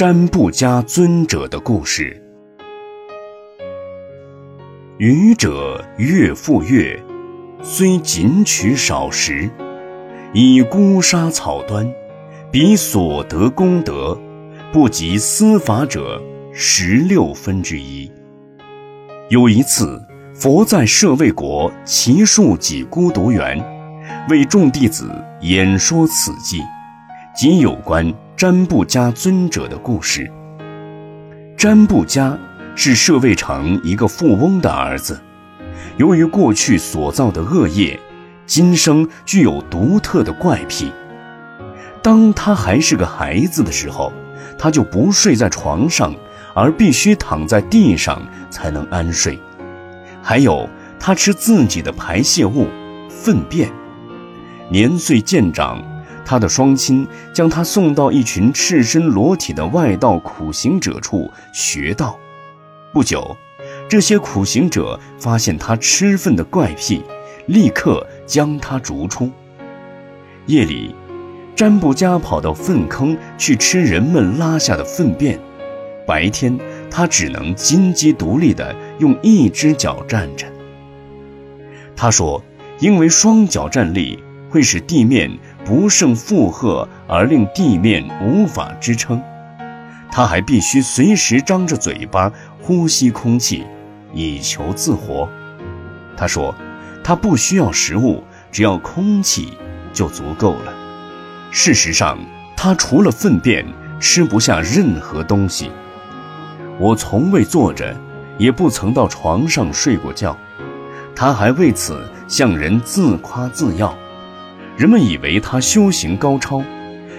[0.00, 2.18] 占卜家尊者的故事。
[4.96, 6.98] 愚者越复越，
[7.62, 9.50] 虽仅取少时，
[10.32, 11.86] 以孤杀草端，
[12.50, 14.18] 彼所得功德，
[14.72, 16.18] 不及司法者
[16.50, 18.10] 十六分之一。
[19.28, 23.62] 有一次，佛在舍卫国祇树几孤独园，
[24.30, 25.12] 为众弟子
[25.42, 26.62] 演说此记，
[27.36, 28.10] 即有关
[28.40, 30.32] 占布家尊者的故事。
[31.58, 32.38] 占布家。
[32.74, 35.20] 是舍卫城一个富翁的儿子，
[35.98, 38.00] 由于过去所造的恶业，
[38.46, 40.90] 今生具有独特的怪癖。
[42.00, 44.10] 当他还是个孩子的时候，
[44.58, 46.14] 他就不睡在床上，
[46.54, 49.38] 而必须躺在地上才能安睡。
[50.22, 50.66] 还有，
[50.98, 52.66] 他吃自己的排泄物、
[53.10, 53.70] 粪便。
[54.70, 55.82] 年岁渐长，
[56.24, 62.18] 他的双亲将他送到一群赤身裸体的外道苦行者处学道。
[62.92, 63.36] 不久，
[63.88, 67.02] 这些苦行者发现他吃粪的怪癖，
[67.46, 69.30] 立刻将他逐出。
[70.46, 70.94] 夜里，
[71.54, 75.38] 占卜家跑到粪坑去吃人们拉下的粪便；
[76.06, 76.58] 白天，
[76.90, 80.46] 他只能金鸡独立地用一只脚站着。
[81.94, 82.42] 他说
[82.80, 85.30] ：“因为双脚站立会使地面
[85.70, 89.22] 不胜负荷，而令地面无法支撑。”
[90.10, 93.64] 他还必须随时张着嘴巴呼吸空气，
[94.12, 95.28] 以求自活。
[96.16, 96.52] 他说
[97.04, 99.56] ：“他不需要食物，只要空气
[99.92, 100.74] 就足够了。”
[101.52, 102.18] 事实上，
[102.56, 103.64] 他除了粪便，
[104.00, 105.70] 吃不下任何东西。
[106.80, 107.96] 我从未坐着，
[108.38, 110.36] 也不曾到床上睡过觉。
[111.14, 113.96] 他还为此向人自夸自耀，
[114.80, 116.62] 人们以为他修行高超。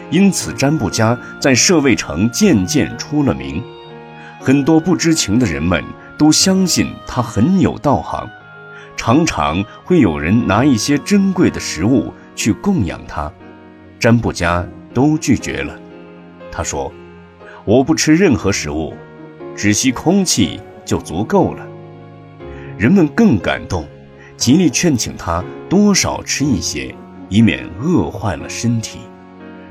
[0.10, 3.62] 因此，占卜家在舍卫城渐渐出了名，
[4.40, 5.84] 很多不知情的人们
[6.18, 8.28] 都相信他很有道行，
[8.98, 13.32] 常常会有人拿一些珍贵的食物去供养他，
[14.00, 15.80] 占卜家都拒绝了。
[16.52, 16.92] 他说
[17.64, 18.96] ：“我不吃任何食物，
[19.56, 21.64] 只吸空气就足够了。”
[22.76, 23.86] 人们更感动，
[24.36, 26.94] 极力劝请他多少吃一些，
[27.32, 29.00] 以免饿坏了身体。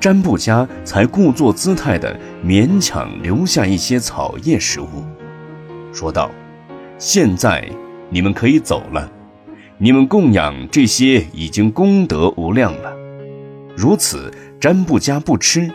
[0.01, 5.05] 占卜家才故作姿态地勉强留下一些草叶食物，
[5.93, 6.31] 说道
[6.99, 7.69] ：“现在
[8.09, 9.13] 你们可以走了，
[9.77, 12.97] 你们供养这些已经功德无量了。”
[13.77, 15.71] 如此，占卜家不吃、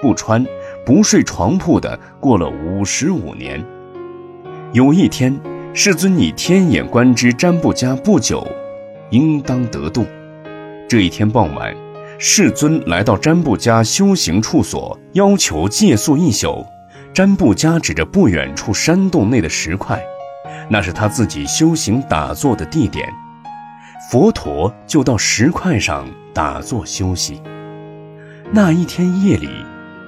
[0.00, 0.42] 不穿、
[0.86, 3.62] 不睡床铺的过了五十五年。
[4.72, 5.38] 有一天，
[5.74, 8.46] 世尊以天眼观之，占卜家不久，
[9.10, 10.06] 应当得度。
[10.88, 11.74] 这一天傍晚。
[12.18, 16.64] 世尊来到占卜家修行处所，要求借宿一宿。
[17.12, 20.02] 占卜家指着不远处山洞内的石块，
[20.68, 23.08] 那是他自己修行打坐的地点。
[24.10, 27.40] 佛陀就到石块上打坐休息。
[28.50, 29.48] 那一天夜里，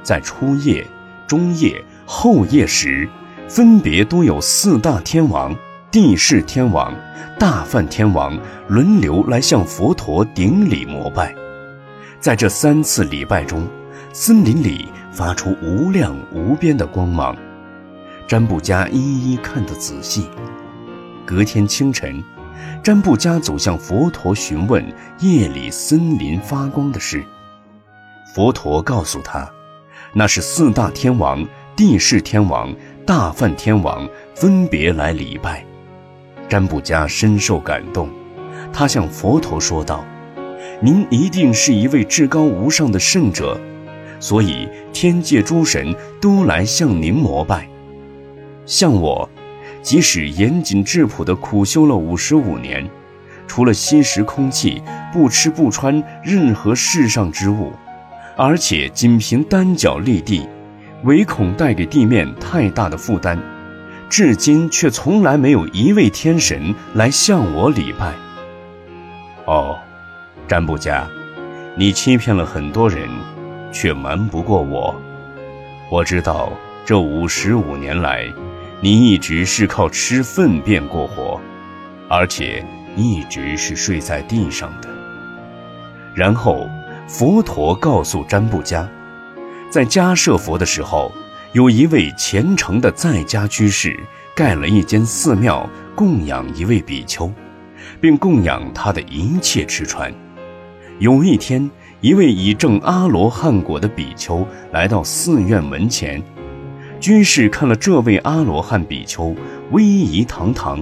[0.02, 0.86] 在初夜、
[1.26, 3.08] 中夜、后夜时，
[3.48, 5.54] 分别都有四大天王、
[5.90, 6.94] 地势天王、
[7.38, 8.38] 大梵天王
[8.68, 11.34] 轮流来向佛陀顶礼膜拜。
[12.20, 13.66] 在这三次礼拜中，
[14.12, 17.34] 森林里发出无量无边的光芒，
[18.26, 20.28] 占卜家一一看得仔细。
[21.24, 22.22] 隔天清晨，
[22.82, 24.84] 占卜家走向佛陀询问
[25.20, 27.24] 夜里森林发光的事。
[28.34, 29.50] 佛陀告诉他，
[30.12, 32.74] 那是四大天王、地势天王、
[33.06, 35.64] 大梵天王分别来礼拜。
[36.48, 38.08] 占卜家深受感动，
[38.72, 40.04] 他向佛陀说道。
[40.80, 43.60] 您一定是一位至高无上的圣者，
[44.20, 47.68] 所以天界诸神都来向您膜拜。
[48.64, 49.28] 像我，
[49.82, 52.88] 即使严谨质朴地苦修了五十五年，
[53.48, 54.80] 除了吸食空气，
[55.12, 57.72] 不吃不穿任何世上之物，
[58.36, 60.46] 而且仅凭单脚立地，
[61.02, 63.36] 唯恐带给地面太大的负担，
[64.08, 68.14] 至今却从来没有一位天神来向我礼拜。
[69.44, 69.78] 哦。
[70.46, 71.06] 占卜家，
[71.76, 73.06] 你欺骗了很多人，
[73.70, 74.98] 却瞒不过我。
[75.90, 76.50] 我知道
[76.86, 78.24] 这五十五年来，
[78.80, 81.38] 你一直是靠吃粪便过活，
[82.08, 82.64] 而且
[82.96, 84.88] 一直是睡在地上的。
[86.14, 86.66] 然后，
[87.06, 88.88] 佛陀告诉占卜家，
[89.70, 91.12] 在迦舍佛的时候，
[91.58, 93.98] 有一位虔诚的在家居士
[94.32, 97.28] 盖了一间寺庙，供养一位比丘，
[98.00, 100.14] 并供养他的一切吃穿。
[101.00, 101.68] 有一天，
[102.00, 106.22] 一位已证阿罗汉果的比丘来到寺院门前，
[107.00, 109.34] 居士看了这位阿罗汉比丘
[109.72, 110.80] 威仪堂堂，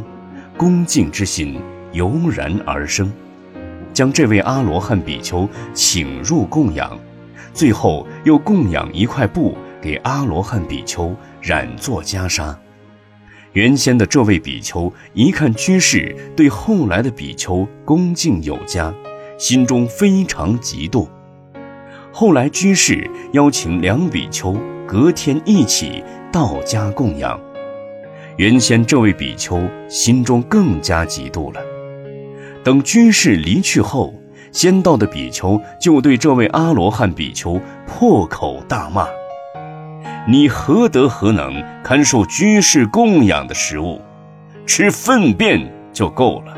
[0.59, 1.59] 恭敬之心
[1.93, 3.11] 油然而生，
[3.95, 6.99] 将这位阿罗汉比丘请入供养，
[7.55, 12.55] 最后又供养一块布给阿罗汉比丘染作袈裟。
[13.53, 18.93] 原先的这位比丘一看居士对后来的比丘恭敬有加，
[19.39, 21.09] 心中非常嫉妒。
[22.13, 24.55] 后来居士邀请两比丘
[24.87, 27.41] 隔天一起到家供养，
[28.37, 31.61] 原先这位比丘心中更加嫉妒了。
[32.63, 34.13] 等居士离去后，
[34.53, 39.07] 先到的比丘就对这位阿罗汉比丘破口大骂。
[40.29, 44.01] 你何德何能堪受居士供养的食物？
[44.67, 46.53] 吃粪便就够了。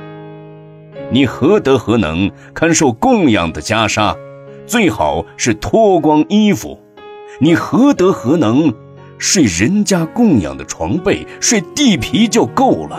[1.11, 4.17] 你何德何能堪受供养的袈裟？
[4.67, 6.81] 最好是脱光衣服。
[7.41, 8.73] 你何德何能
[9.19, 11.27] 睡人家供养的床被？
[11.39, 12.99] 睡地皮就够了。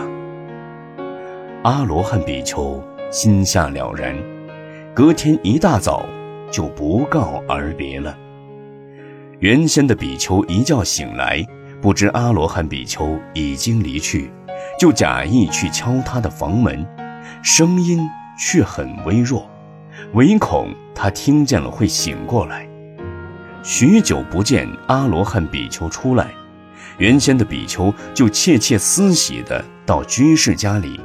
[1.63, 2.79] 阿罗汉比丘
[3.09, 4.15] 心下了然，
[4.93, 6.05] 隔天一大早
[6.51, 8.15] 就不告而别了。
[9.39, 11.45] 原先的比丘一觉醒来，
[11.81, 14.29] 不知阿罗汉比丘已经离去，
[14.77, 16.85] 就假意去敲他的房门，
[17.41, 18.01] 声音
[18.37, 19.49] 却很微弱，
[20.13, 22.67] 唯恐他听见了会醒过来。
[23.63, 26.27] 许久不见阿罗汉比丘出来，
[26.97, 30.99] 原先的比丘就窃窃私喜地到居士家里，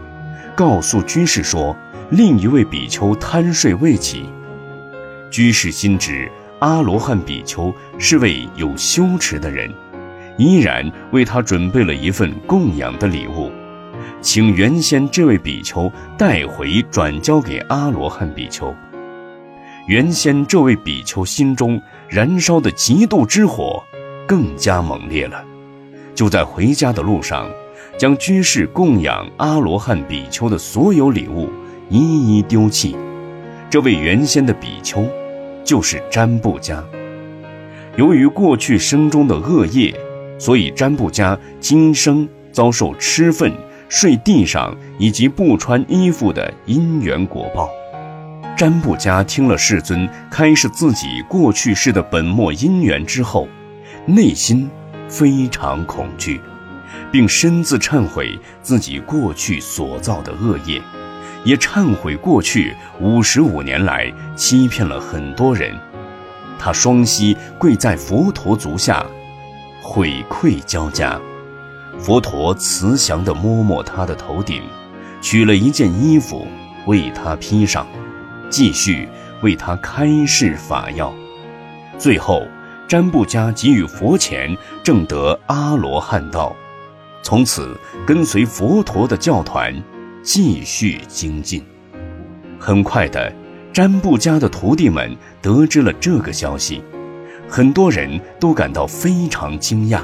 [0.56, 1.76] 告诉居士说
[2.10, 4.28] 另一位比丘贪睡未起。
[5.30, 6.28] 居士心知。
[6.64, 9.70] 阿罗汉比丘是位有羞耻的人，
[10.38, 13.52] 依然为他准备了一份供养的礼物，
[14.22, 18.74] 请原先这位比丘带回转交给阿罗汉比丘。
[19.86, 21.78] 原先这位比丘心中
[22.08, 23.84] 燃烧的嫉妒之火
[24.26, 25.44] 更加猛烈了，
[26.14, 27.46] 就在回家的路上，
[27.98, 31.50] 将居士供养阿罗汉比丘的所有礼物
[31.90, 32.96] 一一丢弃。
[33.68, 35.06] 这位原先的比丘。
[35.64, 36.84] 就是占卜家。
[37.96, 39.94] 由于过去生中的恶业，
[40.38, 43.52] 所以占卜家今生遭受吃粪、
[43.88, 47.70] 睡地上以及不穿衣服的因缘果报。
[48.56, 53.48] 占卜家听了世尊开示自己过去世的本末因缘之后，
[54.06, 54.70] 内心
[55.08, 56.40] 非常恐惧，
[57.10, 60.80] 并深自忏悔自己过去所造的恶业。
[61.44, 65.78] 也忏悔过去五十五年来欺骗了很多人，
[66.58, 69.04] 他双膝跪在佛陀足下，
[69.82, 71.20] 悔愧交加。
[71.98, 74.62] 佛陀慈祥地摸摸他的头顶，
[75.20, 76.46] 取了一件衣服
[76.86, 77.86] 为他披上，
[78.50, 79.08] 继续
[79.42, 81.12] 为他开示法要。
[81.98, 82.46] 最后，
[82.88, 86.54] 占卜家给予佛前，证得阿罗汉道，
[87.22, 89.72] 从此跟随佛陀的教团。
[90.24, 91.62] 继续精进。
[92.58, 93.32] 很快的，
[93.72, 96.82] 占卜家的徒弟们得知了这个消息，
[97.46, 100.00] 很多人都感到非常惊讶，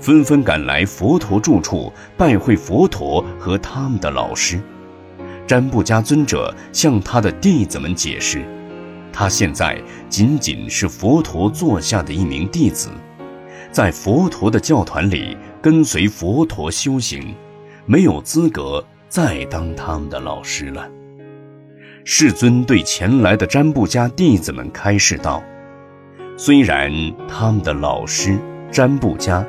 [0.00, 4.60] 纷纷赶来佛陀住处拜会佛陀和他们的老师。
[5.48, 8.44] 占卜家尊者向他的弟子们解释，
[9.12, 12.88] 他现在仅仅是佛陀座下的一名弟子，
[13.72, 17.34] 在佛陀的教团里跟随佛陀修行，
[17.84, 18.84] 没有资格。
[19.10, 20.88] 再当他们的老师了。
[22.04, 25.42] 世尊对前来的占卜家弟子们开示道
[26.38, 26.90] ：“虽然
[27.28, 28.38] 他们的老师
[28.70, 29.44] 占卜家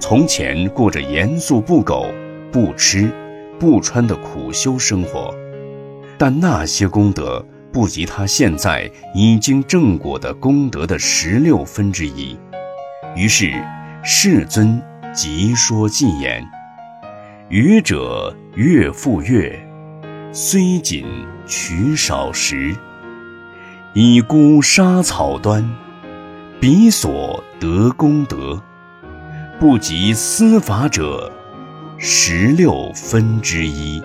[0.00, 2.06] 从前过着严肃不苟、
[2.50, 3.10] 不吃
[3.58, 5.34] 不穿的苦修生活，
[6.16, 12.38] 但那些功德不及他现在已经正果的功德的十六分之一。”
[13.16, 13.52] 于是，
[14.02, 14.80] 世尊
[15.12, 16.44] 即说偈言。
[17.54, 19.56] 愚者越复越，
[20.32, 21.06] 虽谨
[21.46, 22.74] 取少食。
[23.92, 25.64] 以孤沙草端，
[26.60, 28.60] 彼所得功德，
[29.60, 31.30] 不及司法者
[31.96, 34.02] 十六分之一。